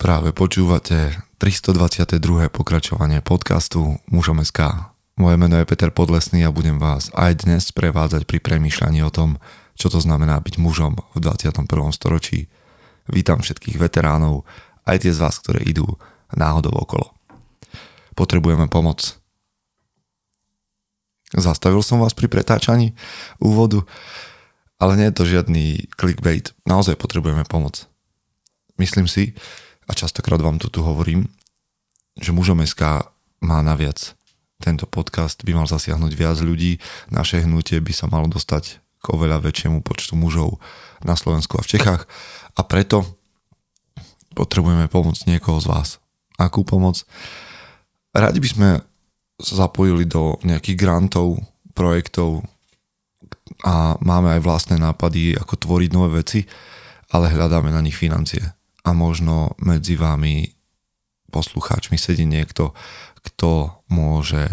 Práve 0.00 0.32
počúvate 0.32 1.12
322. 1.44 2.48
pokračovanie 2.48 3.20
podcastu 3.20 4.00
Mužom 4.08 4.40
SK. 4.40 4.88
Moje 5.20 5.36
meno 5.36 5.60
je 5.60 5.68
Peter 5.68 5.92
Podlesný 5.92 6.40
a 6.48 6.48
budem 6.48 6.80
vás 6.80 7.12
aj 7.12 7.44
dnes 7.44 7.68
prevádzať 7.68 8.24
pri 8.24 8.40
premýšľaní 8.40 9.04
o 9.04 9.12
tom, 9.12 9.36
čo 9.76 9.92
to 9.92 10.00
znamená 10.00 10.40
byť 10.40 10.56
mužom 10.56 10.96
v 11.12 11.18
21. 11.20 11.68
storočí. 11.92 12.48
Vítam 13.12 13.44
všetkých 13.44 13.76
veteránov, 13.76 14.48
aj 14.88 15.04
tie 15.04 15.12
z 15.12 15.20
vás, 15.20 15.36
ktoré 15.36 15.68
idú 15.68 15.84
náhodou 16.32 16.72
okolo. 16.80 17.12
Potrebujeme 18.16 18.72
pomoc. 18.72 19.20
Zastavil 21.36 21.84
som 21.84 22.00
vás 22.00 22.16
pri 22.16 22.32
pretáčaní 22.32 22.96
úvodu, 23.36 23.84
ale 24.80 24.96
nie 24.96 25.12
je 25.12 25.16
to 25.20 25.28
žiadny 25.28 25.92
clickbait. 25.92 26.56
Naozaj 26.64 26.96
potrebujeme 26.96 27.44
pomoc. 27.44 27.84
Myslím 28.80 29.04
si, 29.04 29.36
a 29.90 29.92
častokrát 29.92 30.38
vám 30.38 30.62
to 30.62 30.70
tu 30.70 30.86
hovorím, 30.86 31.26
že 32.14 32.30
mužom 32.30 32.62
SK 32.62 33.10
má 33.42 33.58
naviac. 33.58 34.14
Tento 34.62 34.86
podcast 34.86 35.42
by 35.42 35.50
mal 35.58 35.66
zasiahnuť 35.66 36.12
viac 36.14 36.38
ľudí, 36.38 36.78
naše 37.10 37.42
hnutie 37.42 37.82
by 37.82 37.90
sa 37.90 38.06
malo 38.06 38.30
dostať 38.30 38.78
k 38.78 39.06
oveľa 39.10 39.42
väčšiemu 39.42 39.82
počtu 39.82 40.14
mužov 40.14 40.62
na 41.02 41.18
Slovensku 41.18 41.58
a 41.58 41.64
v 41.66 41.70
Čechách 41.74 42.06
a 42.54 42.60
preto 42.62 43.02
potrebujeme 44.38 44.86
pomoc 44.86 45.18
niekoho 45.26 45.58
z 45.58 45.66
vás. 45.66 45.88
Akú 46.38 46.62
pomoc? 46.62 47.02
Radi 48.14 48.38
by 48.38 48.48
sme 48.48 48.70
sa 49.42 49.66
zapojili 49.66 50.06
do 50.06 50.38
nejakých 50.46 50.76
grantov, 50.78 51.40
projektov 51.74 52.46
a 53.64 53.98
máme 54.04 54.38
aj 54.38 54.44
vlastné 54.44 54.76
nápady, 54.78 55.34
ako 55.34 55.56
tvoriť 55.56 55.90
nové 55.90 56.22
veci, 56.22 56.44
ale 57.10 57.32
hľadáme 57.32 57.72
na 57.72 57.80
nich 57.82 57.96
financie 57.96 58.59
a 58.84 58.90
možno 58.96 59.54
medzi 59.60 59.94
vami 59.96 60.48
poslucháčmi 61.30 61.94
sedí 61.94 62.26
niekto, 62.26 62.74
kto 63.22 63.82
môže 63.92 64.50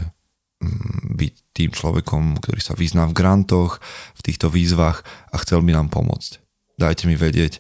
mm, 0.62 1.18
byť 1.18 1.34
tým 1.58 1.72
človekom, 1.74 2.38
ktorý 2.38 2.62
sa 2.62 2.78
vyzná 2.78 3.10
v 3.10 3.18
grantoch, 3.18 3.82
v 4.14 4.22
týchto 4.22 4.54
výzvach 4.54 5.02
a 5.34 5.36
chcel 5.42 5.66
by 5.66 5.74
nám 5.74 5.90
pomôcť. 5.90 6.38
Dajte 6.78 7.10
mi 7.10 7.18
vedieť, 7.18 7.58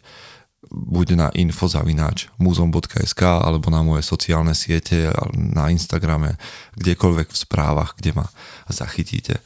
buď 0.70 1.08
na 1.18 1.28
infozavináč 1.34 2.30
muzom.sk 2.38 3.22
alebo 3.24 3.72
na 3.74 3.82
moje 3.82 4.06
sociálne 4.06 4.54
siete, 4.54 5.10
na 5.34 5.74
Instagrame, 5.74 6.36
kdekoľvek 6.78 7.28
v 7.34 7.38
správach, 7.38 7.98
kde 7.98 8.22
ma 8.22 8.26
zachytíte. 8.70 9.42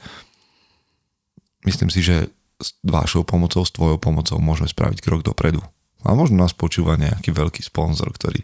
Myslím 1.63 1.93
si, 1.93 2.01
že 2.01 2.27
s 2.61 2.77
vašou 2.85 3.25
pomocou, 3.25 3.65
s 3.65 3.73
tvojou 3.73 3.97
pomocou 3.97 4.37
môžeme 4.37 4.69
spraviť 4.69 5.01
krok 5.01 5.21
dopredu. 5.25 5.61
A 6.05 6.17
možno 6.17 6.41
nás 6.41 6.57
počúva 6.57 6.97
nejaký 6.97 7.29
veľký 7.29 7.61
sponzor, 7.61 8.09
ktorý 8.13 8.41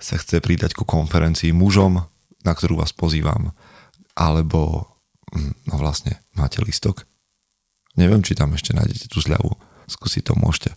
sa 0.00 0.16
chce 0.16 0.40
pridať 0.40 0.72
ku 0.72 0.88
konferencii 0.88 1.52
mužom, 1.52 2.00
na 2.44 2.52
ktorú 2.52 2.80
vás 2.80 2.96
pozývam. 2.96 3.52
Alebo, 4.16 4.88
hm, 5.34 5.68
no 5.68 5.74
vlastne, 5.76 6.22
máte 6.32 6.64
listok? 6.64 7.04
Neviem, 7.98 8.22
či 8.22 8.38
tam 8.38 8.54
ešte 8.54 8.72
nájdete 8.72 9.10
tú 9.10 9.18
zľavu. 9.18 9.58
Skúsiť 9.90 10.30
to 10.30 10.34
môžete. 10.38 10.70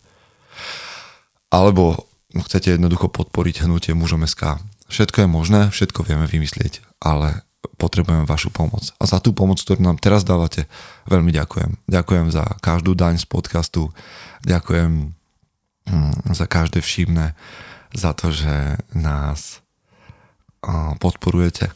Alebo 1.52 2.10
chcete 2.34 2.74
jednoducho 2.74 3.12
podporiť 3.12 3.68
hnutie 3.68 3.94
mužom 3.94 4.24
SK. 4.24 4.58
Všetko 4.92 5.24
je 5.24 5.30
možné, 5.30 5.62
všetko 5.72 6.04
vieme 6.04 6.28
vymyslieť, 6.28 6.84
ale 7.04 7.44
potrebujeme 7.78 8.26
vašu 8.26 8.50
pomoc. 8.50 8.92
A 8.98 9.06
za 9.06 9.22
tú 9.22 9.32
pomoc, 9.32 9.62
ktorú 9.62 9.80
nám 9.84 10.02
teraz 10.02 10.26
dávate, 10.26 10.66
veľmi 11.06 11.30
ďakujem. 11.32 11.78
Ďakujem 11.88 12.28
za 12.34 12.44
každú 12.60 12.98
daň 12.98 13.22
z 13.22 13.26
podcastu, 13.30 13.94
ďakujem 14.44 15.21
za 16.32 16.46
každé 16.46 16.82
všimné, 16.82 17.34
za 17.92 18.12
to, 18.14 18.32
že 18.32 18.80
nás 18.94 19.60
podporujete 21.02 21.74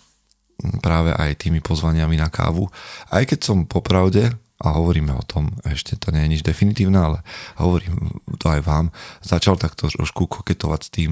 práve 0.80 1.12
aj 1.12 1.42
tými 1.42 1.60
pozvaniami 1.60 2.16
na 2.16 2.32
kávu. 2.32 2.70
Aj 3.12 3.26
keď 3.26 3.40
som 3.44 3.68
popravde, 3.68 4.32
a 4.56 4.72
hovoríme 4.72 5.12
o 5.12 5.28
tom, 5.28 5.52
ešte 5.68 6.00
to 6.00 6.16
nie 6.16 6.24
je 6.24 6.32
nič 6.32 6.42
definitívne, 6.48 6.96
ale 6.96 7.20
hovorím 7.60 8.24
to 8.40 8.48
aj 8.48 8.64
vám, 8.64 8.88
začal 9.20 9.60
takto 9.60 9.92
trošku 9.92 10.32
koketovať 10.32 10.82
s 10.82 10.90
tým, 10.96 11.12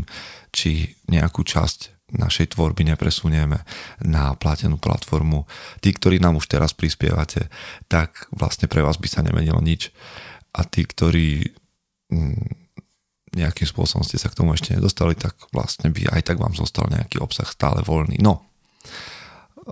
či 0.56 0.96
nejakú 1.12 1.44
časť 1.44 2.08
našej 2.14 2.56
tvorby 2.56 2.88
nepresunieme 2.88 3.66
na 4.00 4.38
platenú 4.38 4.80
platformu. 4.80 5.44
Tí, 5.84 5.92
ktorí 5.92 6.22
nám 6.24 6.40
už 6.40 6.46
teraz 6.48 6.72
prispievate, 6.72 7.50
tak 7.92 8.32
vlastne 8.32 8.72
pre 8.72 8.80
vás 8.80 8.96
by 9.02 9.12
sa 9.12 9.26
nemenilo 9.26 9.60
nič. 9.60 9.92
A 10.54 10.64
tí, 10.64 10.86
ktorí 10.88 11.52
mm, 12.14 12.63
nejakým 13.34 13.66
spôsobom 13.66 14.06
ste 14.06 14.22
sa 14.22 14.30
k 14.30 14.38
tomu 14.38 14.54
ešte 14.54 14.78
nedostali, 14.78 15.18
tak 15.18 15.34
vlastne 15.50 15.90
by 15.90 16.14
aj 16.14 16.22
tak 16.30 16.38
vám 16.38 16.54
zostal 16.54 16.90
nejaký 16.90 17.20
obsah 17.20 17.50
stále 17.50 17.82
voľný. 17.82 18.22
No, 18.22 18.46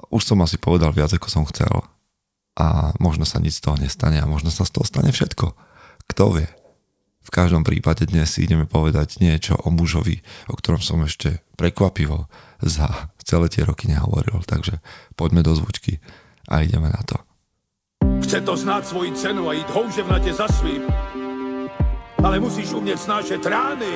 už 0.09 0.23
som 0.23 0.39
asi 0.41 0.57
povedal 0.57 0.91
viac, 0.95 1.13
ako 1.13 1.27
som 1.29 1.43
chcel 1.49 1.85
a 2.57 2.91
možno 2.99 3.23
sa 3.23 3.39
nič 3.39 3.59
z 3.59 3.69
toho 3.69 3.77
nestane 3.79 4.19
a 4.19 4.27
možno 4.27 4.51
sa 4.51 4.67
z 4.67 4.75
toho 4.75 4.85
stane 4.85 5.11
všetko. 5.13 5.55
Kto 6.11 6.25
vie? 6.35 6.49
V 7.21 7.29
každom 7.29 7.61
prípade 7.61 8.09
dnes 8.09 8.33
si 8.33 8.43
ideme 8.43 8.65
povedať 8.65 9.21
niečo 9.21 9.53
o 9.53 9.69
mužovi, 9.69 10.25
o 10.49 10.57
ktorom 10.57 10.81
som 10.81 11.05
ešte 11.05 11.45
prekvapivo 11.53 12.25
za 12.59 13.13
celé 13.21 13.47
tie 13.47 13.61
roky 13.61 13.85
nehovoril. 13.85 14.41
Takže 14.43 14.81
poďme 15.13 15.45
do 15.45 15.53
zvučky 15.53 16.01
a 16.49 16.65
ideme 16.65 16.89
na 16.89 17.01
to. 17.05 17.21
Chce 18.25 18.41
to 18.41 18.53
znáť 18.57 18.83
svoji 18.89 19.11
cenu 19.13 19.45
a 19.49 19.53
ísť 19.53 19.69
houževnate 19.69 20.31
za 20.33 20.49
svým 20.49 20.85
ale 22.23 22.39
musíš 22.39 22.73
umět 22.73 23.01
snášet 23.01 23.45
rány. 23.45 23.93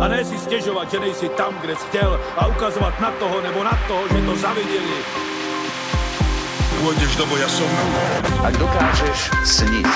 A 0.00 0.08
ne 0.08 0.24
si 0.24 0.38
stěžovat, 0.38 0.90
že 0.90 1.00
nejsi 1.00 1.28
tam, 1.28 1.54
kde 1.60 1.76
jsi 1.76 1.86
chtěl 1.86 2.20
a 2.36 2.46
ukazovat 2.46 3.00
na 3.00 3.10
toho 3.10 3.40
nebo 3.40 3.64
na 3.64 3.78
toho, 3.88 4.02
že 4.08 4.26
to 4.26 4.36
zaviděli. 4.36 4.98
Pôjdeš 6.78 7.18
do 7.18 7.26
boja 7.26 7.50
som. 7.50 7.66
Ak 8.46 8.54
dokážeš 8.54 9.34
sniť, 9.42 9.90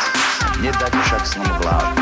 nedať 0.66 0.92
však 1.06 1.22
snom 1.22 1.54
vlád. 1.62 1.94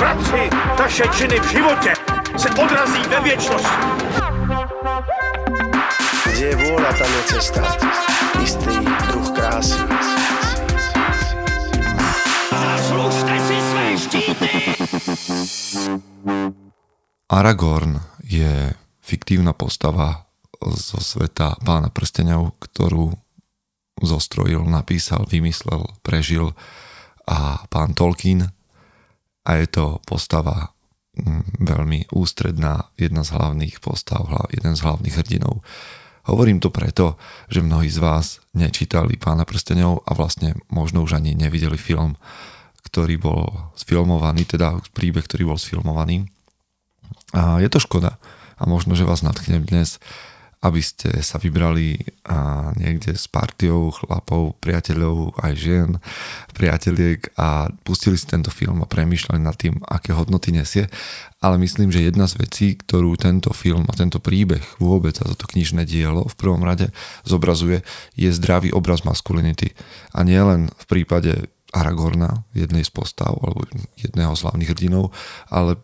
Práci, 0.00 0.48
taše 0.76 1.04
činy 1.12 1.36
v 1.36 1.46
životě 1.52 1.92
se 2.36 2.48
odrazí 2.56 3.02
ve 3.12 3.20
věčnosti. 3.20 3.76
Kde 6.32 6.46
je 6.48 6.56
vôľa, 6.64 6.90
tam 6.96 7.10
je 7.12 7.22
cesta. 7.28 7.60
Istý 8.40 8.74
druh 9.12 9.28
krásy. 9.36 10.01
Aragorn 17.32 18.00
je 18.24 18.76
fiktívna 19.00 19.56
postava 19.56 20.28
zo 20.62 21.00
sveta 21.00 21.58
pána 21.64 21.90
prstenov, 21.90 22.54
ktorú 22.62 23.12
zostrojil, 24.02 24.62
napísal, 24.66 25.26
vymyslel, 25.26 25.84
prežil 26.04 26.54
a 27.26 27.66
pán 27.70 27.94
Tolkien 27.94 28.50
a 29.42 29.50
je 29.58 29.66
to 29.70 29.98
postava 30.06 30.70
mm, 31.18 31.62
veľmi 31.62 32.14
ústredná, 32.14 32.90
jedna 32.98 33.22
z 33.26 33.34
hlavných 33.34 33.78
postav, 33.82 34.26
jeden 34.50 34.74
z 34.74 34.80
hlavných 34.82 35.16
hrdinov. 35.18 35.62
Hovorím 36.22 36.62
to 36.62 36.70
preto, 36.70 37.18
že 37.50 37.66
mnohí 37.66 37.90
z 37.90 37.98
vás 37.98 38.38
nečítali 38.54 39.18
pána 39.18 39.42
prstenov 39.42 40.06
a 40.06 40.14
vlastne 40.14 40.54
možno 40.70 41.02
už 41.02 41.18
ani 41.18 41.34
nevideli 41.34 41.74
film, 41.74 42.14
ktorý 42.92 43.16
bol 43.16 43.72
sfilmovaný, 43.72 44.44
teda 44.44 44.76
príbeh, 44.92 45.24
ktorý 45.24 45.48
bol 45.48 45.58
sfilmovaný 45.58 46.28
a 47.32 47.58
je 47.64 47.68
to 47.72 47.80
škoda. 47.80 48.20
A 48.60 48.68
možno, 48.68 48.94
že 48.94 49.08
vás 49.08 49.24
natchnem 49.24 49.64
dnes, 49.64 49.96
aby 50.62 50.78
ste 50.78 51.10
sa 51.26 51.42
vybrali 51.42 51.98
a 52.22 52.70
niekde 52.78 53.18
s 53.18 53.26
partiou 53.26 53.90
chlapov, 53.90 54.54
priateľov, 54.62 55.34
aj 55.42 55.52
žien, 55.58 55.90
priateliek 56.54 57.34
a 57.34 57.66
pustili 57.82 58.14
si 58.14 58.30
tento 58.30 58.54
film 58.54 58.78
a 58.78 58.86
premýšľali 58.86 59.42
nad 59.42 59.58
tým, 59.58 59.82
aké 59.82 60.14
hodnoty 60.14 60.54
nesie. 60.54 60.86
Ale 61.42 61.58
myslím, 61.58 61.90
že 61.90 62.06
jedna 62.06 62.30
z 62.30 62.38
vecí, 62.38 62.78
ktorú 62.78 63.18
tento 63.18 63.50
film 63.50 63.90
a 63.90 63.98
tento 63.98 64.22
príbeh 64.22 64.62
vôbec 64.78 65.18
a 65.18 65.26
toto 65.26 65.50
knižné 65.50 65.82
dielo 65.82 66.30
v 66.30 66.38
prvom 66.38 66.62
rade 66.62 66.94
zobrazuje, 67.26 67.82
je 68.14 68.30
zdravý 68.30 68.70
obraz 68.70 69.02
maskulinity. 69.02 69.74
A 70.14 70.22
nie 70.22 70.38
len 70.38 70.70
v 70.78 70.84
prípade 70.86 71.50
Aragorna, 71.72 72.44
jednej 72.52 72.84
z 72.84 72.92
postav 72.92 73.32
alebo 73.32 73.64
jedného 73.96 74.36
z 74.36 74.44
hlavných 74.44 74.70
hrdinov, 74.76 75.16
ale 75.48 75.80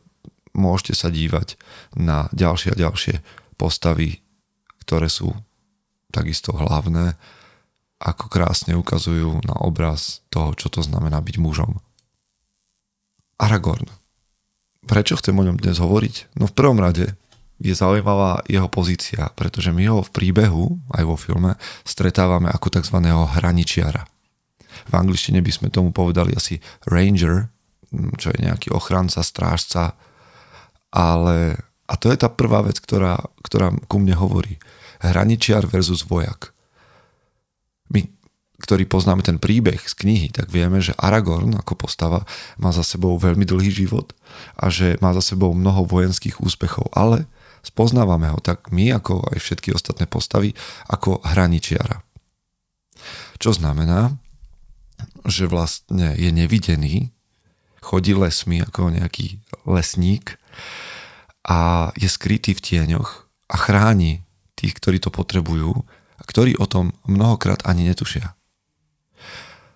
môžete 0.52 0.92
sa 0.92 1.08
dívať 1.08 1.56
na 1.96 2.28
ďalšie 2.36 2.76
a 2.76 2.80
ďalšie 2.80 3.24
postavy, 3.56 4.20
ktoré 4.84 5.08
sú 5.08 5.32
takisto 6.12 6.52
hlavné, 6.52 7.16
ako 7.98 8.30
krásne 8.30 8.78
ukazujú 8.78 9.42
na 9.42 9.58
obraz 9.64 10.22
toho, 10.30 10.54
čo 10.54 10.70
to 10.70 10.84
znamená 10.84 11.18
byť 11.18 11.36
mužom. 11.42 11.82
Aragorn. 13.38 13.90
Prečo 14.86 15.18
chcem 15.18 15.34
o 15.34 15.46
ňom 15.46 15.58
dnes 15.58 15.78
hovoriť? 15.82 16.38
No 16.38 16.46
v 16.46 16.56
prvom 16.56 16.78
rade 16.78 17.18
je 17.58 17.74
zaujímavá 17.74 18.46
jeho 18.46 18.70
pozícia, 18.70 19.34
pretože 19.34 19.74
my 19.74 19.84
ho 19.90 19.98
v 20.06 20.14
príbehu, 20.14 20.78
aj 20.94 21.04
vo 21.04 21.16
filme, 21.18 21.58
stretávame 21.82 22.46
ako 22.54 22.78
tzv. 22.78 22.98
hraničiara. 23.02 24.06
V 24.86 24.94
angličtine 24.94 25.42
by 25.42 25.50
sme 25.50 25.68
tomu 25.74 25.90
povedali 25.90 26.36
asi 26.36 26.62
ranger, 26.86 27.50
čo 28.20 28.30
je 28.30 28.38
nejaký 28.44 28.70
ochranca, 28.70 29.24
strážca 29.24 29.96
Ale, 30.92 31.56
a 31.88 31.94
to 32.00 32.08
je 32.12 32.16
tá 32.20 32.28
prvá 32.32 32.64
vec, 32.64 32.80
ktorá, 32.80 33.20
ktorá 33.44 33.72
ku 33.88 33.96
mne 34.00 34.16
hovorí. 34.16 34.56
Hraničiar 35.04 35.68
versus 35.68 36.04
vojak. 36.04 36.52
My, 37.92 38.08
ktorí 38.60 38.88
poznáme 38.88 39.24
ten 39.24 39.36
príbeh 39.36 39.80
z 39.84 39.94
knihy, 39.94 40.28
tak 40.32 40.48
vieme, 40.52 40.80
že 40.80 40.96
Aragorn 40.96 41.56
ako 41.56 41.76
postava 41.76 42.24
má 42.60 42.72
za 42.72 42.84
sebou 42.84 43.16
veľmi 43.16 43.44
dlhý 43.44 43.72
život 43.72 44.12
a 44.56 44.68
že 44.68 44.96
má 45.00 45.12
za 45.12 45.22
sebou 45.22 45.52
mnoho 45.52 45.84
vojenských 45.84 46.40
úspechov, 46.40 46.92
ale 46.92 47.28
spoznávame 47.62 48.32
ho 48.32 48.40
tak 48.40 48.72
my, 48.72 48.96
ako 48.96 49.28
aj 49.32 49.38
všetky 49.38 49.72
ostatné 49.72 50.08
postavy, 50.08 50.52
ako 50.88 51.20
hraničiara. 51.24 52.02
Čo 53.38 53.54
znamená, 53.54 54.18
že 55.28 55.50
vlastne 55.50 56.16
je 56.16 56.30
nevidený, 56.32 57.12
chodí 57.80 58.12
lesmi 58.12 58.60
ako 58.60 58.92
nejaký 58.92 59.40
lesník 59.64 60.36
a 61.46 61.90
je 61.96 62.08
skrytý 62.10 62.52
v 62.52 62.64
tieňoch 62.64 63.24
a 63.48 63.56
chráni 63.56 64.26
tých, 64.58 64.76
ktorí 64.76 64.98
to 65.00 65.08
potrebujú 65.08 65.86
a 66.18 66.22
ktorí 66.26 66.58
o 66.58 66.66
tom 66.66 66.92
mnohokrát 67.06 67.64
ani 67.64 67.86
netušia. 67.88 68.34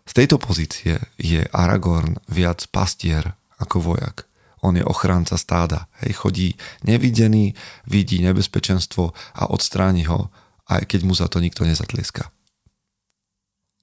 Z 0.03 0.13
tejto 0.19 0.37
pozície 0.37 0.99
je 1.17 1.47
Aragorn 1.55 2.19
viac 2.29 2.67
pastier 2.69 3.39
ako 3.63 3.95
vojak. 3.95 4.27
On 4.63 4.75
je 4.75 4.85
ochránca 4.85 5.39
stáda. 5.39 5.91
Hej, 6.05 6.23
chodí 6.23 6.49
nevidený, 6.87 7.55
vidí 7.87 8.23
nebezpečenstvo 8.23 9.15
a 9.15 9.43
odstráni 9.51 10.07
ho, 10.07 10.31
aj 10.71 10.87
keď 10.87 11.01
mu 11.07 11.15
za 11.15 11.27
to 11.27 11.43
nikto 11.43 11.67
nezatlieska. 11.67 12.31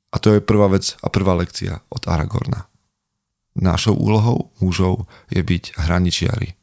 A 0.10 0.18
to 0.18 0.34
je 0.34 0.42
prvá 0.42 0.68
vec 0.70 0.98
a 1.06 1.08
prvá 1.08 1.38
lekcia 1.38 1.86
od 1.90 2.02
Aragorna. 2.10 2.66
Našou 3.54 3.94
úlohou 3.94 4.50
mužov 4.62 5.06
je 5.30 5.42
byť 5.42 5.78
hraničiari. 5.78 6.56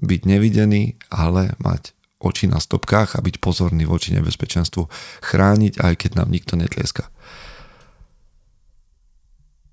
Byť 0.00 0.20
nevidený, 0.26 0.98
ale 1.08 1.56
mať 1.62 1.94
oči 2.18 2.48
na 2.48 2.58
stopkách 2.58 3.16
a 3.16 3.24
byť 3.24 3.36
pozorný 3.38 3.84
voči 3.84 4.16
nebezpečenstvu. 4.16 4.88
Chrániť, 5.22 5.80
aj 5.80 5.94
keď 6.00 6.10
nám 6.20 6.28
nikto 6.32 6.56
netlieska. 6.56 7.08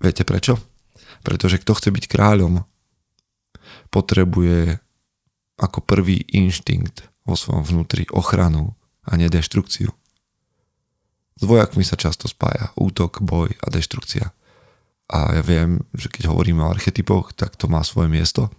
Viete 0.02 0.28
prečo? 0.28 0.60
Pretože 1.22 1.62
kto 1.62 1.78
chce 1.78 1.90
byť 1.94 2.06
kráľom, 2.10 2.66
potrebuje 3.94 4.82
ako 5.62 5.80
prvý 5.86 6.26
inštinkt 6.34 7.06
vo 7.28 7.38
svojom 7.38 7.62
vnútri 7.62 8.10
ochranu 8.10 8.74
a 9.06 9.14
nedeštrukciu. 9.16 9.94
S 11.42 11.44
vojakmi 11.44 11.82
sa 11.82 11.98
často 11.98 12.30
spája 12.30 12.70
útok, 12.78 13.26
boj 13.26 13.50
a 13.66 13.68
deštrukcia. 13.74 14.30
A 15.10 15.18
ja 15.36 15.42
viem, 15.42 15.82
že 15.98 16.08
keď 16.08 16.30
hovoríme 16.30 16.62
o 16.62 16.70
archetypoch, 16.70 17.34
tak 17.34 17.58
to 17.58 17.66
má 17.66 17.82
svoje 17.82 18.14
miesto, 18.14 18.54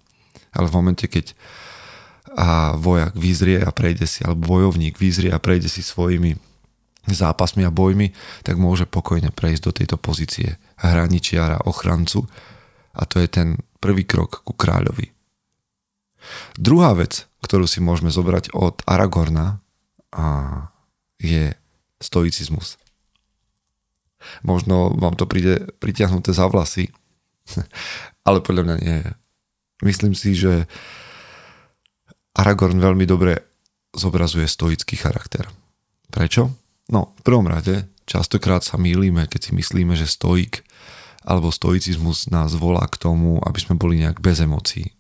ale 0.50 0.66
v 0.66 0.76
momente, 0.76 1.06
keď 1.06 1.32
a 2.32 2.80
vojak 2.80 3.12
vyzrie 3.12 3.60
a 3.60 3.68
prejde 3.68 4.08
si, 4.08 4.24
alebo 4.24 4.56
bojovník 4.56 4.96
vyzrie 4.96 5.28
a 5.28 5.42
prejde 5.42 5.68
si 5.68 5.84
svojimi 5.84 6.36
zápasmi 7.04 7.66
a 7.66 7.74
bojmi, 7.74 8.14
tak 8.46 8.56
môže 8.56 8.88
pokojne 8.88 9.34
prejsť 9.34 9.62
do 9.62 9.72
tejto 9.74 9.96
pozície 10.00 10.56
hraničiara, 10.80 11.66
ochrancu 11.68 12.24
a 12.94 13.04
to 13.04 13.20
je 13.20 13.28
ten 13.28 13.60
prvý 13.82 14.06
krok 14.06 14.46
ku 14.46 14.54
kráľovi. 14.54 15.10
Druhá 16.54 16.94
vec, 16.94 17.26
ktorú 17.42 17.66
si 17.66 17.82
môžeme 17.82 18.08
zobrať 18.08 18.54
od 18.54 18.80
Aragorna 18.86 19.58
a 20.14 20.26
je 21.18 21.50
stoicizmus. 22.02 22.76
Možno 24.46 24.94
vám 24.94 25.18
to 25.18 25.26
príde 25.26 25.70
pritiahnuté 25.82 26.34
za 26.34 26.46
vlasy, 26.46 26.90
ale 28.28 28.38
podľa 28.42 28.62
mňa 28.66 28.76
nie. 28.82 28.98
Myslím 29.82 30.14
si, 30.14 30.38
že 30.38 30.66
Aragorn 32.38 32.78
veľmi 32.78 33.06
dobre 33.06 33.42
zobrazuje 33.94 34.46
stoický 34.46 34.94
charakter. 34.94 35.50
Prečo? 36.12 36.54
No, 36.90 37.14
v 37.18 37.22
prvom 37.24 37.50
rade, 37.50 37.88
častokrát 38.06 38.62
sa 38.62 38.78
mýlime, 38.78 39.26
keď 39.26 39.50
si 39.50 39.52
myslíme, 39.58 39.98
že 39.98 40.06
stoik 40.06 40.62
alebo 41.22 41.54
stoicizmus 41.54 42.30
nás 42.30 42.54
volá 42.58 42.82
k 42.90 42.98
tomu, 42.98 43.38
aby 43.42 43.58
sme 43.62 43.78
boli 43.78 44.02
nejak 44.02 44.18
bez 44.18 44.42
emócií 44.42 44.90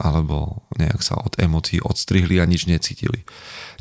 alebo 0.00 0.64
nejak 0.80 1.04
sa 1.04 1.20
od 1.20 1.36
emócií 1.36 1.84
odstrihli 1.84 2.40
a 2.40 2.48
nič 2.48 2.64
necítili. 2.64 3.22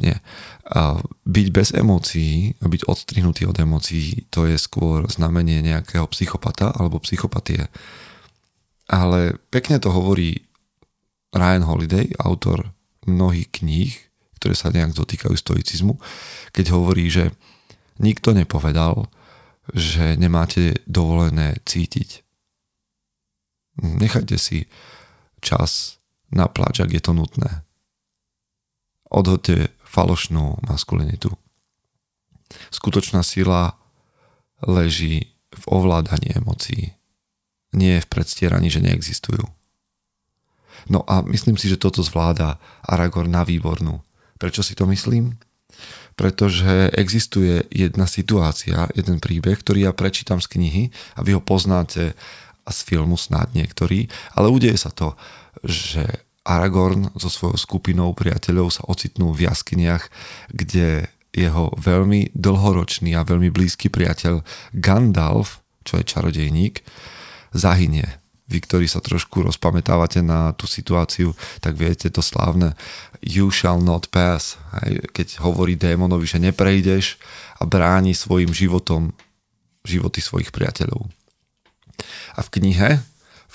Nie. 0.04 0.20
A 0.68 1.00
byť 1.24 1.48
bez 1.50 1.72
emócií 1.72 2.60
byť 2.60 2.86
odstrihnutý 2.86 3.48
od 3.48 3.58
emócií, 3.58 4.28
to 4.30 4.46
je 4.46 4.60
skôr 4.60 5.08
znamenie 5.08 5.64
nejakého 5.64 6.06
psychopata 6.12 6.76
alebo 6.76 7.00
psychopatie. 7.02 7.72
Ale 8.92 9.40
pekne 9.50 9.80
to 9.80 9.96
hovorí 9.96 10.44
Ryan 11.32 11.64
Holiday, 11.64 12.12
autor 12.20 12.74
mnohých 13.08 13.50
kníh, 13.50 13.94
ktoré 14.42 14.56
sa 14.58 14.74
nejak 14.74 14.96
dotýkajú 14.96 15.36
stoicizmu, 15.36 15.96
keď 16.52 16.66
hovorí, 16.74 17.08
že 17.08 17.32
nikto 18.02 18.34
nepovedal, 18.34 19.08
že 19.76 20.18
nemáte 20.18 20.82
dovolené 20.90 21.62
cítiť. 21.68 22.26
Nechajte 23.80 24.36
si 24.42 24.66
čas 25.40 25.99
na 26.30 26.46
pláč, 26.50 26.82
ak 26.82 26.94
je 26.94 27.02
to 27.02 27.14
nutné. 27.14 27.66
Odhoďte 29.10 29.74
falošnú 29.82 30.62
maskulinitu. 30.62 31.34
Skutočná 32.70 33.26
sila 33.26 33.78
leží 34.62 35.34
v 35.50 35.64
ovládaní 35.70 36.34
emócií, 36.38 36.94
nie 37.74 37.98
v 38.02 38.10
predstieraní, 38.10 38.70
že 38.70 38.82
neexistujú. 38.86 39.46
No 40.90 41.04
a 41.10 41.22
myslím 41.26 41.58
si, 41.58 41.68
že 41.68 41.82
toto 41.82 42.06
zvláda 42.06 42.62
Aragorn 42.86 43.30
na 43.30 43.44
výbornú. 43.44 44.02
Prečo 44.40 44.64
si 44.64 44.74
to 44.78 44.88
myslím? 44.88 45.36
Pretože 46.16 46.92
existuje 46.96 47.68
jedna 47.72 48.08
situácia, 48.08 48.88
jeden 48.96 49.20
príbeh, 49.20 49.60
ktorý 49.60 49.90
ja 49.90 49.94
prečítam 49.96 50.40
z 50.40 50.48
knihy 50.56 50.84
a 51.16 51.24
vy 51.24 51.36
ho 51.36 51.42
poznáte 51.44 52.16
a 52.64 52.70
z 52.70 52.80
filmu 52.86 53.18
snad 53.18 53.52
niektorí, 53.58 54.08
ale 54.38 54.48
udeje 54.52 54.78
sa 54.78 54.94
to 54.94 55.18
že 55.64 56.06
Aragorn 56.48 57.14
so 57.20 57.30
svojou 57.30 57.60
skupinou 57.60 58.16
priateľov 58.18 58.74
sa 58.74 58.84
ocitnú 58.88 59.36
v 59.36 59.46
jaskyniach, 59.46 60.10
kde 60.50 61.12
jeho 61.30 61.70
veľmi 61.78 62.34
dlhoročný 62.34 63.14
a 63.14 63.28
veľmi 63.28 63.54
blízky 63.54 63.92
priateľ 63.94 64.42
Gandalf, 64.74 65.62
čo 65.86 66.02
je 66.02 66.08
čarodejník, 66.10 66.82
zahynie. 67.54 68.06
Vy, 68.50 68.66
ktorí 68.66 68.90
sa 68.90 68.98
trošku 68.98 69.46
rozpamätávate 69.46 70.26
na 70.26 70.58
tú 70.58 70.66
situáciu, 70.66 71.38
tak 71.62 71.78
viete 71.78 72.10
to 72.10 72.26
slávne 72.26 72.74
You 73.22 73.54
shall 73.54 73.78
not 73.78 74.10
pass, 74.10 74.58
keď 75.14 75.38
hovorí 75.46 75.78
démonovi, 75.78 76.26
že 76.26 76.42
neprejdeš 76.42 77.22
a 77.62 77.70
bráni 77.70 78.18
svojim 78.18 78.50
životom 78.50 79.14
životy 79.86 80.18
svojich 80.18 80.50
priateľov. 80.50 81.06
A 82.34 82.40
v 82.42 82.50
knihe 82.58 82.90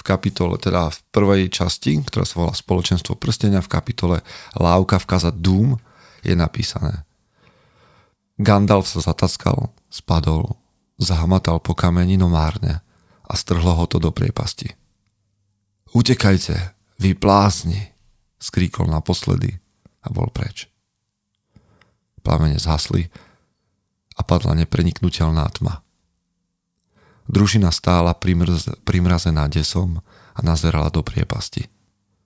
kapitole, 0.04 0.60
teda 0.60 0.92
v 0.92 0.98
prvej 1.08 1.42
časti, 1.48 1.96
ktorá 2.04 2.28
sa 2.28 2.44
volá 2.44 2.52
Spoločenstvo 2.52 3.16
prstenia, 3.16 3.64
v 3.64 3.72
kapitole 3.72 4.16
Lávka 4.52 5.00
v 5.00 5.08
kaza 5.08 5.32
Doom 5.32 5.80
je 6.20 6.36
napísané. 6.36 7.08
Gandalf 8.36 8.90
sa 8.90 9.00
zataskal, 9.00 9.72
spadol, 9.88 10.60
zahmatal 11.00 11.62
po 11.62 11.72
kameni, 11.72 12.20
no 12.20 12.28
márne 12.28 12.84
a 13.24 13.32
strhlo 13.38 13.72
ho 13.72 13.84
to 13.88 13.96
do 13.96 14.12
priepasti. 14.12 14.68
Utekajte, 15.94 16.74
vy 16.98 17.14
plázni, 17.14 17.94
skríkol 18.42 18.90
naposledy 18.90 19.56
a 20.02 20.10
bol 20.10 20.28
preč. 20.28 20.66
Plamene 22.20 22.58
zhasli 22.58 23.06
a 24.18 24.20
padla 24.26 24.58
nepreniknutelná 24.58 25.46
tma. 25.54 25.83
Družina 27.24 27.72
stála 27.72 28.12
primrz, 28.12 28.68
primrazená 28.84 29.48
desom 29.48 30.04
a 30.36 30.40
nazerala 30.44 30.92
do 30.92 31.00
priepasti. 31.00 31.72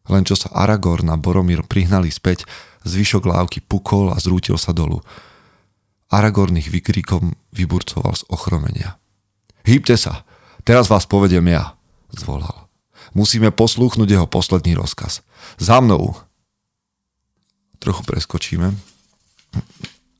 Len 0.09 0.25
čo 0.26 0.35
sa 0.35 0.50
Aragorn 0.50 1.12
a 1.12 1.17
Boromír 1.21 1.62
prihnali 1.62 2.11
späť, 2.11 2.49
zvyšok 2.83 3.28
lávky 3.28 3.62
pukol 3.62 4.11
a 4.11 4.19
zrútil 4.19 4.59
sa 4.59 4.75
dolu. 4.75 5.05
Aragorn 6.09 6.57
ich 6.57 6.73
vykrikom 6.73 7.37
vyburcoval 7.52 8.17
z 8.17 8.25
ochromenia. 8.33 8.97
Hýbte 9.69 10.00
sa, 10.00 10.25
teraz 10.64 10.88
vás 10.88 11.05
povedem 11.05 11.45
ja, 11.47 11.76
zvolal. 12.11 12.67
Musíme 13.12 13.52
poslúchnuť 13.52 14.09
jeho 14.09 14.26
posledný 14.26 14.75
rozkaz. 14.75 15.21
Za 15.61 15.85
mnou! 15.85 16.17
Trochu 17.78 18.02
preskočíme. 18.02 18.75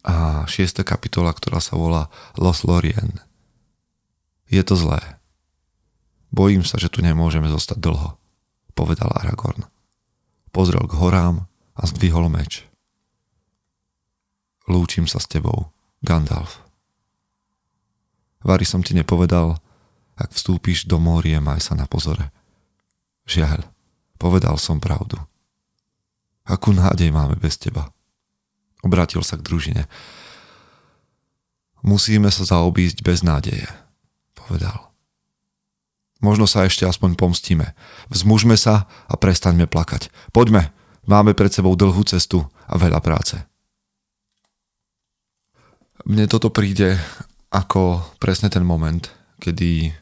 A 0.05 0.45
šiesta 0.47 0.85
kapitola, 0.85 1.33
ktorá 1.33 1.59
sa 1.59 1.75
volá 1.75 2.13
Los 2.37 2.63
Lorien– 2.63 3.19
je 4.49 4.63
to 4.65 4.75
zlé. 4.75 5.21
Bojím 6.33 6.65
sa, 6.65 6.77
že 6.77 6.93
tu 6.93 7.01
nemôžeme 7.01 7.49
zostať 7.49 7.79
dlho, 7.81 8.21
povedal 8.77 9.09
Aragorn. 9.13 9.65
Pozrel 10.53 10.85
k 10.89 10.97
horám 10.97 11.49
a 11.77 11.83
zdvihol 11.89 12.29
meč. 12.29 12.65
Lúčim 14.69 15.09
sa 15.09 15.17
s 15.21 15.29
tebou, 15.29 15.73
Gandalf. 16.05 16.61
Vary 18.45 18.69
som 18.69 18.85
ti 18.85 18.93
nepovedal, 18.93 19.57
ak 20.19 20.31
vstúpiš 20.35 20.85
do 20.85 21.01
mórie, 21.01 21.41
maj 21.41 21.65
sa 21.65 21.73
na 21.73 21.89
pozore. 21.89 22.29
Žiaľ, 23.25 23.65
Povedal 24.19 24.59
som 24.59 24.83
pravdu. 24.83 25.15
Akú 26.43 26.75
nádej 26.75 27.15
máme 27.15 27.39
bez 27.39 27.55
teba? 27.55 27.95
Obrátil 28.83 29.23
sa 29.23 29.39
k 29.39 29.47
družine. 29.47 29.87
Musíme 31.87 32.27
sa 32.35 32.43
zaobísť 32.43 33.07
bez 33.07 33.23
nádeje, 33.23 33.71
povedal. 34.49 34.89
Možno 36.25 36.49
sa 36.49 36.65
ešte 36.65 36.89
aspoň 36.89 37.15
pomstíme. 37.15 37.77
Vzmužme 38.09 38.57
sa 38.57 38.89
a 39.07 39.15
prestaňme 39.15 39.69
plakať. 39.71 40.11
Poďme, 40.33 40.75
máme 41.07 41.37
pred 41.37 41.53
sebou 41.53 41.77
dlhú 41.77 42.03
cestu 42.09 42.43
a 42.67 42.75
veľa 42.81 42.99
práce. 43.05 43.37
Mne 46.09 46.27
toto 46.27 46.49
príde 46.49 46.97
ako 47.53 48.03
presne 48.19 48.49
ten 48.49 48.65
moment, 48.65 49.07
kedy 49.39 49.93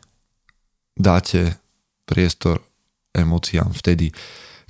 dáte 0.96 1.60
priestor 2.08 2.62
emóciám 3.12 3.74
vtedy, 3.76 4.14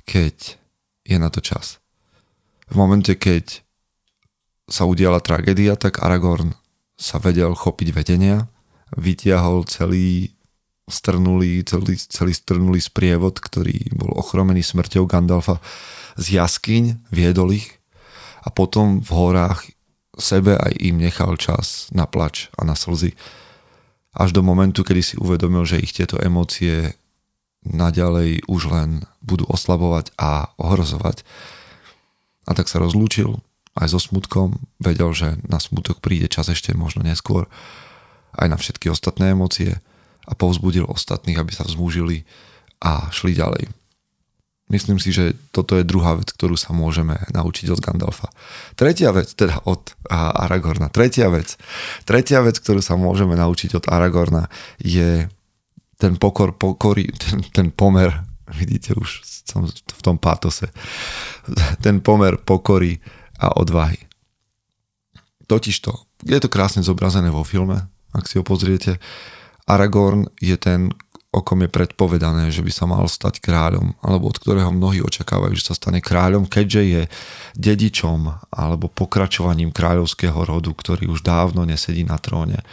keď 0.03 0.59
je 1.07 1.17
na 1.21 1.31
to 1.31 1.39
čas. 1.39 1.79
V 2.67 2.75
momente, 2.75 3.15
keď 3.15 3.63
sa 4.67 4.83
udiala 4.83 5.23
tragédia, 5.23 5.79
tak 5.79 6.03
Aragorn 6.03 6.51
sa 6.99 7.23
vedel 7.23 7.55
chopiť 7.55 7.95
vedenia, 7.95 8.51
vytiahol 8.95 9.67
celý 9.67 10.31
strnulý, 10.87 11.67
celý, 11.67 11.99
celý 11.99 12.31
strnulý 12.31 12.79
sprievod, 12.79 13.35
ktorý 13.43 13.91
bol 13.91 14.15
ochromený 14.15 14.63
smrťou 14.63 15.03
Gandalfa 15.03 15.59
z 16.15 16.39
jaskyň, 16.39 17.11
viedol 17.11 17.59
ich 17.59 17.75
a 18.41 18.49
potom 18.49 19.03
v 19.03 19.11
horách 19.11 19.67
sebe 20.15 20.55
aj 20.55 20.73
im 20.79 20.97
nechal 20.97 21.35
čas 21.35 21.91
na 21.91 22.07
plač 22.07 22.47
a 22.55 22.63
na 22.63 22.73
slzy. 22.73 23.13
Až 24.17 24.33
do 24.33 24.41
momentu, 24.41 24.81
kedy 24.81 25.01
si 25.03 25.15
uvedomil, 25.19 25.67
že 25.67 25.77
ich 25.77 25.93
tieto 25.93 26.17
emócie 26.17 26.97
naďalej 27.67 28.47
už 28.49 28.71
len 28.71 29.05
budú 29.21 29.45
oslabovať 29.45 30.15
a 30.17 30.49
ohrozovať. 30.57 31.21
A 32.47 32.55
tak 32.55 32.71
sa 32.71 32.79
rozlúčil 32.79 33.37
aj 33.77 33.93
so 33.93 33.99
smutkom, 34.01 34.57
vedel, 34.81 35.13
že 35.13 35.37
na 35.45 35.61
smutok 35.61 36.01
príde 36.01 36.25
čas 36.31 36.49
ešte 36.49 36.73
možno 36.73 37.05
neskôr, 37.05 37.45
aj 38.35 38.47
na 38.51 38.57
všetky 38.59 38.91
ostatné 38.91 39.31
emócie 39.31 39.79
a 40.27 40.31
povzbudil 40.35 40.83
ostatných, 40.83 41.39
aby 41.39 41.51
sa 41.55 41.63
vzmúžili 41.63 42.27
a 42.83 43.07
šli 43.13 43.37
ďalej. 43.37 43.71
Myslím 44.67 44.99
si, 44.99 45.15
že 45.15 45.31
toto 45.55 45.79
je 45.79 45.87
druhá 45.87 46.19
vec, 46.19 46.27
ktorú 46.27 46.59
sa 46.59 46.75
môžeme 46.75 47.15
naučiť 47.31 47.71
od 47.71 47.79
Gandalfa. 47.79 48.27
Tretia 48.75 49.15
vec, 49.15 49.31
teda 49.31 49.63
od 49.63 49.95
Aragorna. 50.11 50.91
Tretia 50.91 51.31
vec, 51.31 51.55
tretia 52.03 52.43
vec, 52.43 52.59
ktorú 52.59 52.83
sa 52.83 52.99
môžeme 52.99 53.39
naučiť 53.39 53.79
od 53.79 53.87
Aragorna 53.87 54.51
je 54.83 55.31
ten 55.95 56.13
pokor, 56.19 56.59
pokory, 56.59 57.07
ten, 57.15 57.39
ten 57.47 57.67
pomer, 57.71 58.11
vidíte 58.51 58.91
už 58.99 59.23
som 59.23 59.63
v 59.71 60.01
tom 60.03 60.19
pátose, 60.19 60.67
ten 61.79 62.03
pomer 62.03 62.35
pokory 62.35 62.99
a 63.39 63.55
odvahy. 63.55 64.03
Totižto, 65.47 65.95
je 66.27 66.37
to 66.43 66.51
krásne 66.51 66.83
zobrazené 66.83 67.31
vo 67.31 67.47
filme, 67.47 67.87
ak 68.17 68.25
si 68.25 68.41
ho 68.41 68.43
pozriete. 68.43 68.97
Aragorn 69.69 70.27
je 70.41 70.57
ten, 70.57 70.89
o 71.29 71.39
kom 71.45 71.61
je 71.61 71.69
predpovedané, 71.69 72.49
že 72.49 72.65
by 72.65 72.71
sa 72.73 72.89
mal 72.89 73.05
stať 73.05 73.43
kráľom, 73.43 73.93
alebo 74.01 74.31
od 74.31 74.37
ktorého 74.41 74.73
mnohí 74.73 75.03
očakávajú, 75.05 75.53
že 75.53 75.71
sa 75.71 75.77
stane 75.77 76.01
kráľom, 76.01 76.49
keďže 76.49 76.81
je 76.81 77.01
dedičom 77.53 78.49
alebo 78.49 78.89
pokračovaním 78.89 79.69
kráľovského 79.69 80.41
rodu, 80.47 80.73
ktorý 80.73 81.11
už 81.13 81.21
dávno 81.21 81.67
nesedí 81.67 82.01
na 82.07 82.17
tróne 82.17 82.65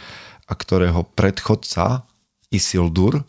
a 0.45 0.53
ktorého 0.53 1.05
predchodca 1.13 2.05
Isildur 2.53 3.25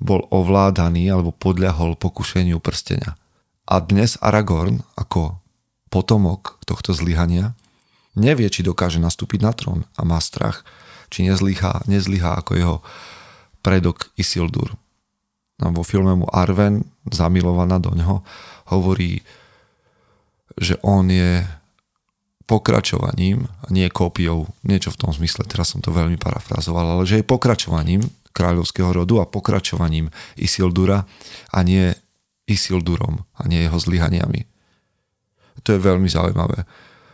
bol 0.00 0.24
ovládaný 0.32 1.12
alebo 1.12 1.30
podľahol 1.34 1.94
pokušeniu 1.94 2.56
prstenia. 2.58 3.20
A 3.68 3.78
dnes 3.84 4.16
Aragorn 4.18 4.80
ako 4.96 5.38
potomok 5.92 6.58
tohto 6.64 6.96
zlyhania 6.96 7.52
nevie, 8.18 8.48
či 8.50 8.66
dokáže 8.66 8.98
nastúpiť 8.98 9.40
na 9.42 9.52
trón 9.54 9.86
a 9.94 10.02
má 10.02 10.18
strach, 10.18 10.66
či 11.10 11.26
nezlyhá, 11.26 11.86
nezlyhá 11.90 12.38
ako 12.38 12.52
jeho 12.54 12.76
predok 13.60 14.10
Isildur. 14.16 14.74
A 15.60 15.68
vo 15.68 15.84
filme 15.84 16.16
mu 16.16 16.26
Arven, 16.32 16.88
zamilovaná 17.12 17.76
do 17.76 17.92
ňoho, 17.92 18.24
hovorí, 18.72 19.20
že 20.56 20.80
on 20.80 21.10
je 21.12 21.44
pokračovaním, 22.48 23.46
nie 23.70 23.86
kópiou, 23.92 24.50
niečo 24.66 24.90
v 24.90 25.06
tom 25.06 25.10
zmysle, 25.14 25.46
teraz 25.46 25.70
som 25.70 25.78
to 25.78 25.94
veľmi 25.94 26.18
parafrazoval, 26.18 26.98
ale 26.98 27.04
že 27.06 27.22
je 27.22 27.30
pokračovaním 27.30 28.02
kráľovského 28.34 28.90
rodu 28.90 29.22
a 29.22 29.30
pokračovaním 29.30 30.10
Isildura 30.34 31.06
a 31.54 31.58
nie 31.62 31.94
Isildurom 32.50 33.22
a 33.38 33.42
nie 33.46 33.62
jeho 33.62 33.78
zlyhaniami. 33.78 34.42
To 35.62 35.76
je 35.76 35.78
veľmi 35.78 36.10
zaujímavé. 36.10 36.66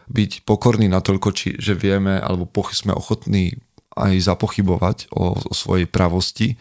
Byť 0.06 0.46
pokorný 0.46 0.86
natoľko, 0.86 1.28
či, 1.34 1.48
že 1.58 1.74
vieme, 1.74 2.18
alebo 2.22 2.46
sme 2.70 2.94
ochotní 2.94 3.58
aj 3.96 4.14
zapochybovať 4.22 5.08
o, 5.10 5.34
o 5.40 5.52
svojej 5.56 5.88
pravosti 5.88 6.60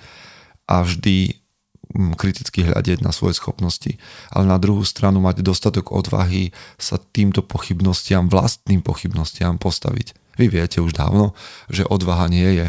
a 0.65 0.81
vždy 0.81 1.35
mm, 1.93 2.15
kriticky 2.15 2.63
hľadiť 2.63 3.03
na 3.03 3.11
svoje 3.11 3.35
schopnosti, 3.35 3.99
ale 4.31 4.45
na 4.47 4.55
druhú 4.55 4.87
stranu 4.87 5.19
mať 5.19 5.43
dostatok 5.43 5.91
odvahy 5.91 6.55
sa 6.79 6.95
týmto 6.97 7.43
pochybnostiam, 7.43 8.31
vlastným 8.31 8.79
pochybnostiam 8.79 9.59
postaviť. 9.59 10.15
Vy 10.39 10.47
viete 10.51 10.79
už 10.79 10.95
dávno, 10.95 11.35
že 11.67 11.87
odvaha 11.87 12.31
nie 12.31 12.49
je 12.55 12.67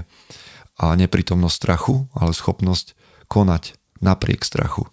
a 0.76 0.92
neprítomnosť 0.92 1.56
strachu, 1.56 2.04
ale 2.12 2.36
schopnosť 2.36 2.92
konať 3.32 3.78
napriek 4.04 4.44
strachu. 4.44 4.84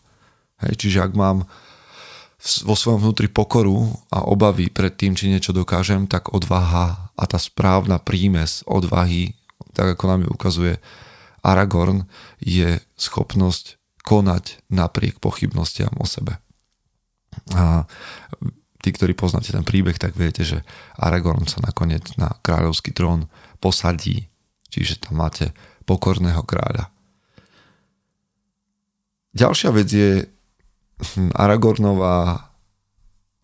Hej, 0.64 0.80
čiže 0.80 1.04
ak 1.04 1.12
mám 1.14 1.50
vo 2.44 2.76
svojom 2.76 3.00
vnútri 3.00 3.32
pokoru 3.32 3.88
a 4.12 4.28
obavy 4.28 4.68
pred 4.68 4.92
tým, 4.92 5.16
či 5.16 5.32
niečo 5.32 5.56
dokážem, 5.56 6.12
tak 6.12 6.36
odvaha 6.36 7.16
a 7.16 7.24
tá 7.24 7.40
správna 7.40 8.04
prímes 8.04 8.68
odvahy, 8.68 9.40
tak 9.72 9.96
ako 9.96 10.04
nám 10.12 10.20
ju 10.28 10.30
ukazuje 10.36 10.74
Aragorn, 11.40 12.04
je 12.44 12.84
schopnosť 13.00 13.80
konať 14.04 14.60
napriek 14.68 15.24
pochybnostiam 15.24 15.96
o 15.96 16.04
sebe. 16.04 16.36
A 17.56 17.88
tí, 18.84 18.92
ktorí 18.92 19.16
poznáte 19.16 19.56
ten 19.56 19.64
príbeh, 19.64 19.96
tak 19.96 20.20
viete, 20.20 20.44
že 20.44 20.68
Aragorn 21.00 21.48
sa 21.48 21.64
nakoniec 21.64 22.12
na 22.20 22.28
kráľovský 22.44 22.92
trón 22.92 23.32
posadí, 23.64 24.28
čiže 24.68 25.08
tam 25.08 25.24
máte 25.24 25.56
pokorného 25.88 26.44
kráľa. 26.44 26.92
Ďalšia 29.34 29.70
vec 29.72 29.88
je 29.90 30.28
Aragornová 31.36 32.50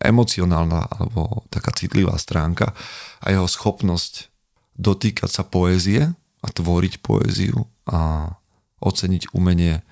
emocionálna 0.00 0.88
alebo 0.96 1.44
taká 1.52 1.76
citlivá 1.76 2.16
stránka 2.16 2.72
a 3.20 3.26
jeho 3.28 3.44
schopnosť 3.44 4.32
dotýkať 4.80 5.28
sa 5.28 5.44
poézie 5.44 6.08
a 6.40 6.46
tvoriť 6.48 7.04
poéziu 7.04 7.68
a 7.84 8.32
oceniť 8.80 9.36
umenie 9.36 9.84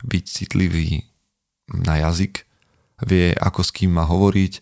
byť 0.00 0.24
citlivý 0.24 1.04
na 1.68 2.00
jazyk, 2.08 2.48
vie 3.04 3.36
ako 3.36 3.60
s 3.60 3.70
kým 3.70 3.92
má 3.92 4.08
hovoriť 4.08 4.52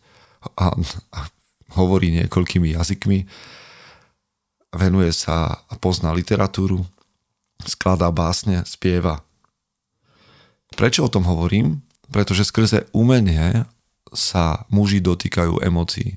a, 0.59 0.75
a 1.15 1.21
hovorí 1.79 2.11
niekoľkými 2.19 2.75
jazykmi, 2.75 3.19
venuje 4.75 5.11
sa 5.15 5.63
a 5.63 5.75
pozná 5.79 6.11
literatúru, 6.11 6.83
skladá 7.63 8.11
básne, 8.11 8.67
spieva. 8.67 9.23
Prečo 10.75 11.07
o 11.07 11.13
tom 11.13 11.25
hovorím? 11.25 11.81
Pretože 12.09 12.49
skrze 12.49 12.89
umenie 12.97 13.69
sa 14.13 14.65
muži 14.73 15.05
dotýkajú 15.05 15.61
emócií, 15.61 16.17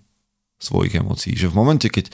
svojich 0.61 1.03
emócií. 1.03 1.35
Že 1.35 1.51
v 1.51 1.57
momente, 1.57 1.87
keď 1.91 2.11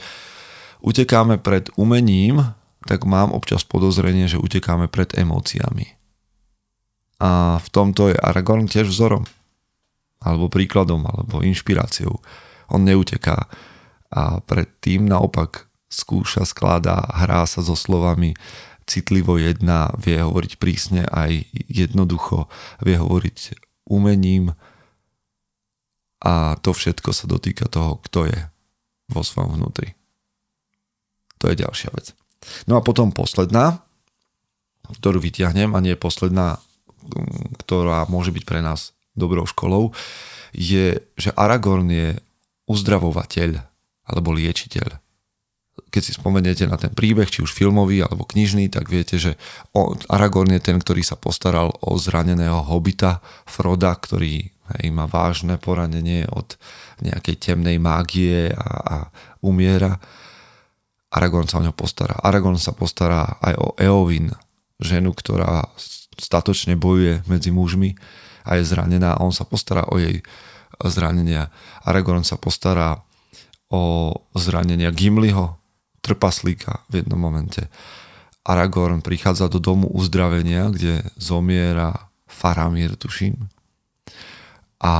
utekáme 0.82 1.38
pred 1.38 1.70
umením, 1.78 2.42
tak 2.86 3.06
mám 3.06 3.30
občas 3.30 3.62
podozrenie, 3.62 4.26
že 4.26 4.40
utekáme 4.40 4.90
pred 4.90 5.14
emóciami. 5.14 5.94
A 7.18 7.58
v 7.58 7.68
tomto 7.74 8.10
je 8.10 8.16
Aragorn 8.18 8.70
tiež 8.70 8.90
vzorom. 8.90 9.26
Alebo 10.22 10.50
príkladom, 10.50 11.02
alebo 11.06 11.42
inšpiráciou. 11.42 12.18
On 12.70 12.82
neuteká. 12.82 13.46
A 14.10 14.42
predtým 14.42 15.06
naopak 15.06 15.66
skúša, 15.90 16.46
skladá, 16.46 17.06
hrá 17.14 17.46
sa 17.46 17.62
so 17.62 17.74
slovami, 17.74 18.34
citlivo 18.88 19.36
jedná, 19.36 19.92
vie 20.00 20.16
hovoriť 20.16 20.52
prísne 20.56 21.04
aj 21.12 21.44
jednoducho, 21.68 22.48
vie 22.80 22.96
hovoriť 22.96 23.67
umením 23.88 24.52
a 26.22 26.58
to 26.60 26.74
všetko 26.74 27.10
sa 27.14 27.24
dotýka 27.30 27.66
toho, 27.70 28.02
kto 28.04 28.28
je 28.28 28.38
vo 29.08 29.22
svojom 29.24 29.56
vnútri. 29.58 29.94
To 31.38 31.48
je 31.48 31.56
ďalšia 31.56 31.90
vec. 31.94 32.12
No 32.66 32.78
a 32.78 32.84
potom 32.84 33.14
posledná, 33.14 33.80
ktorú 35.00 35.22
vyťahnem 35.22 35.72
a 35.74 35.82
nie 35.82 35.94
posledná, 35.94 36.58
ktorá 37.62 38.04
môže 38.10 38.34
byť 38.34 38.44
pre 38.44 38.60
nás 38.60 38.92
dobrou 39.14 39.46
školou, 39.46 39.94
je, 40.50 40.98
že 41.14 41.30
Aragorn 41.38 41.88
je 41.88 42.08
uzdravovateľ 42.66 43.62
alebo 44.08 44.34
liečiteľ 44.34 45.07
keď 45.88 46.02
si 46.02 46.12
spomeniete 46.14 46.64
na 46.66 46.76
ten 46.76 46.90
príbeh, 46.90 47.30
či 47.30 47.42
už 47.42 47.54
filmový 47.54 48.02
alebo 48.02 48.26
knižný, 48.26 48.68
tak 48.68 48.90
viete, 48.90 49.16
že 49.16 49.38
Aragorn 50.10 50.52
je 50.54 50.62
ten, 50.62 50.76
ktorý 50.78 51.02
sa 51.06 51.14
postaral 51.14 51.70
o 51.80 51.96
zraneného 51.96 52.60
hobita 52.66 53.22
Froda, 53.46 53.94
ktorý 53.94 54.50
hej, 54.50 54.86
má 54.90 55.08
vážne 55.08 55.56
poranenie 55.56 56.28
od 56.28 56.58
nejakej 57.00 57.36
temnej 57.38 57.78
mágie 57.78 58.50
a, 58.52 58.68
a 58.82 58.96
umiera. 59.40 59.96
Aragorn 61.08 61.48
sa 61.48 61.58
o 61.58 61.64
ňo 61.64 61.72
postará. 61.72 62.20
Aragorn 62.20 62.60
sa 62.60 62.76
postará 62.76 63.40
aj 63.40 63.54
o 63.56 63.68
Eowyn, 63.80 64.34
ženu, 64.78 65.16
ktorá 65.16 65.66
statočne 66.18 66.74
bojuje 66.74 67.24
medzi 67.30 67.54
mužmi 67.54 67.94
a 68.44 68.58
je 68.58 68.66
zranená 68.66 69.16
a 69.16 69.22
on 69.22 69.32
sa 69.32 69.46
postará 69.46 69.86
o 69.88 69.96
jej 69.96 70.20
zranenia. 70.86 71.50
Aragorn 71.82 72.22
sa 72.22 72.36
postará 72.38 73.02
o 73.68 74.12
zranenia 74.32 74.88
Gimliho, 74.94 75.57
trpaslíka 76.08 76.88
v 76.88 77.04
jednom 77.04 77.20
momente. 77.20 77.68
Aragorn 78.48 79.04
prichádza 79.04 79.52
do 79.52 79.60
domu 79.60 79.92
uzdravenia, 79.92 80.72
kde 80.72 81.04
zomiera 81.20 82.08
Faramir, 82.24 82.96
tuším. 82.96 83.36
A 84.80 84.94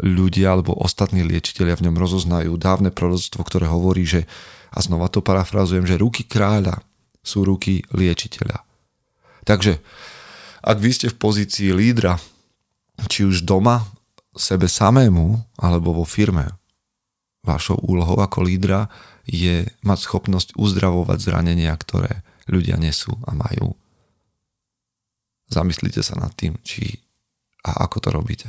ľudia 0.00 0.56
alebo 0.56 0.72
ostatní 0.72 1.20
liečiteľia 1.20 1.76
v 1.76 1.84
ňom 1.90 1.96
rozoznajú 2.00 2.56
dávne 2.56 2.88
proroctvo, 2.88 3.44
ktoré 3.44 3.68
hovorí, 3.68 4.08
že, 4.08 4.24
a 4.72 4.80
znova 4.80 5.12
to 5.12 5.20
parafrazujem, 5.20 5.84
že 5.84 6.00
ruky 6.00 6.24
kráľa 6.24 6.80
sú 7.20 7.44
ruky 7.44 7.84
liečiteľa. 7.92 8.64
Takže, 9.44 9.78
ak 10.64 10.78
vy 10.80 10.90
ste 10.96 11.06
v 11.12 11.18
pozícii 11.20 11.76
lídra, 11.76 12.16
či 13.10 13.28
už 13.28 13.44
doma, 13.44 13.84
sebe 14.32 14.64
samému, 14.64 15.38
alebo 15.60 15.92
vo 15.92 16.06
firme, 16.08 16.48
vašou 17.42 17.78
úlohou 17.84 18.22
ako 18.22 18.46
lídra 18.46 18.86
je 19.32 19.64
mať 19.80 19.98
schopnosť 20.04 20.60
uzdravovať 20.60 21.18
zranenia, 21.24 21.72
ktoré 21.72 22.20
ľudia 22.44 22.76
nesú 22.76 23.16
a 23.24 23.32
majú. 23.32 23.72
Zamyslite 25.48 26.04
sa 26.04 26.20
nad 26.20 26.36
tým, 26.36 26.60
či 26.60 27.00
a 27.64 27.86
ako 27.86 27.96
to 28.02 28.08
robíte. 28.12 28.48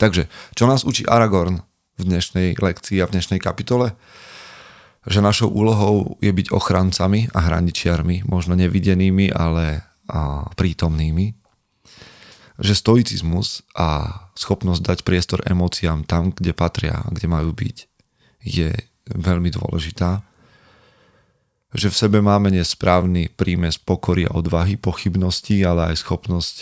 Takže, 0.00 0.26
čo 0.56 0.64
nás 0.64 0.82
učí 0.82 1.04
Aragorn 1.04 1.60
v 2.00 2.02
dnešnej 2.08 2.56
lekcii 2.56 2.98
a 3.04 3.06
v 3.06 3.14
dnešnej 3.14 3.38
kapitole? 3.38 3.92
Že 5.04 5.20
našou 5.24 5.48
úlohou 5.52 6.16
je 6.24 6.32
byť 6.32 6.52
ochrancami 6.52 7.28
a 7.32 7.38
hraničiarmi, 7.40 8.24
možno 8.24 8.56
nevidenými, 8.56 9.32
ale 9.32 9.84
a 10.10 10.50
prítomnými. 10.58 11.38
Že 12.60 12.74
stoicizmus 12.76 13.62
a 13.78 14.20
schopnosť 14.36 14.82
dať 14.82 14.98
priestor 15.06 15.40
emóciám 15.46 16.04
tam, 16.04 16.34
kde 16.34 16.52
patria 16.52 17.00
a 17.00 17.08
kde 17.08 17.26
majú 17.30 17.54
byť, 17.54 17.76
je 18.44 18.72
veľmi 19.08 19.48
dôležitá. 19.54 20.20
Že 21.70 21.86
v 21.88 21.96
sebe 21.96 22.18
máme 22.18 22.50
nesprávny 22.50 23.30
prímes 23.30 23.78
pokory 23.78 24.26
a 24.26 24.34
odvahy, 24.34 24.74
pochybnosti, 24.74 25.62
ale 25.62 25.94
aj 25.94 26.02
schopnosť 26.02 26.56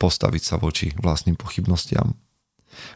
postaviť 0.00 0.42
sa 0.42 0.56
voči 0.56 0.90
vlastným 0.98 1.36
pochybnostiam. 1.36 2.16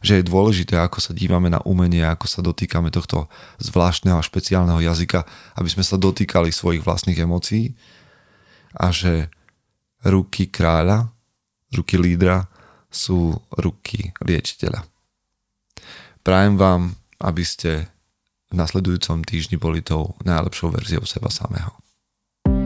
Že 0.00 0.22
je 0.22 0.30
dôležité, 0.30 0.74
ako 0.80 0.98
sa 1.02 1.12
dívame 1.12 1.52
na 1.52 1.60
umenie, 1.68 2.02
ako 2.06 2.26
sa 2.30 2.40
dotýkame 2.40 2.88
tohto 2.88 3.28
zvláštneho 3.60 4.16
a 4.16 4.24
špeciálneho 4.24 4.80
jazyka, 4.80 5.26
aby 5.60 5.68
sme 5.68 5.84
sa 5.84 6.00
dotýkali 6.00 6.48
svojich 6.48 6.80
vlastných 6.80 7.20
emócií 7.20 7.76
a 8.74 8.90
že 8.90 9.28
ruky 10.02 10.48
kráľa, 10.48 11.10
ruky 11.74 12.00
lídra 12.00 12.48
sú 12.88 13.34
ruky 13.58 14.14
liečiteľa. 14.22 14.86
Prajem 16.24 16.54
vám 16.56 16.96
aby 17.20 17.44
ste 17.44 17.86
v 18.50 18.54
nasledujúcom 18.54 19.26
týždni 19.26 19.58
boli 19.58 19.82
tou 19.82 20.14
najlepšou 20.22 20.70
verziou 20.70 21.02
seba 21.02 21.30
samého. 21.30 21.74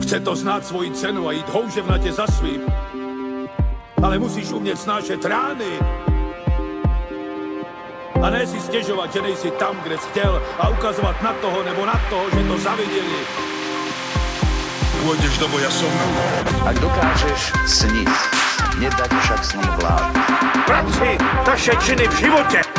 Chce 0.01 0.19
to 0.19 0.35
znát 0.35 0.65
svoji 0.65 0.91
cenu 0.91 1.27
a 1.27 1.31
jít 1.31 1.49
houževnatě 1.49 2.13
za 2.13 2.27
svým. 2.27 2.61
Ale 4.03 4.19
musíš 4.19 4.51
umět 4.51 4.79
snášet 4.79 5.25
rány. 5.25 5.79
A 8.21 8.29
ne 8.29 8.47
si 8.47 8.59
stěžovat, 8.59 9.13
že 9.13 9.21
nejsi 9.21 9.51
tam, 9.51 9.79
kde 9.83 9.97
jsi 9.97 10.09
chtěl 10.09 10.43
a 10.59 10.69
ukazovat 10.69 11.21
na 11.21 11.33
toho 11.33 11.63
nebo 11.63 11.85
na 11.85 12.01
toho, 12.09 12.29
že 12.29 12.47
to 12.47 12.57
zaviděli. 12.57 13.21
Pôjdeš 14.99 15.39
do 15.39 15.47
boja 15.47 15.71
som. 15.71 15.93
Ak 16.67 16.75
dokážeš 16.75 17.55
sniť, 17.63 18.11
nedať 18.83 19.11
však 19.23 19.41
snom 19.47 19.71
vlád. 19.79 20.11
Práci, 20.67 21.15
taše 21.47 21.71
činy 21.79 22.03
v 22.03 22.15
životě 22.19 22.78